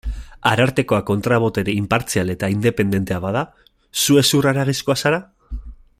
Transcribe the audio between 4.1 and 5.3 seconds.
hezur-haragizkoa zara?